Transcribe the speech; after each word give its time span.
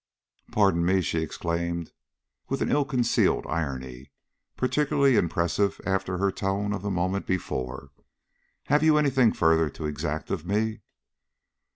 "Pardon 0.51 0.83
me," 0.83 0.99
she 1.01 1.19
exclaimed, 1.21 1.91
with 2.49 2.63
an 2.63 2.71
ill 2.71 2.85
concealed 2.85 3.45
irony, 3.47 4.09
particularly 4.57 5.15
impressive 5.15 5.79
after 5.85 6.17
her 6.17 6.31
tone 6.31 6.73
of 6.73 6.81
the 6.81 6.89
moment 6.89 7.27
before, 7.27 7.91
"have 8.63 8.81
you 8.81 8.97
any 8.97 9.11
thing 9.11 9.31
further 9.31 9.69
to 9.69 9.85
exact 9.85 10.31
of 10.31 10.43
me?" 10.43 10.81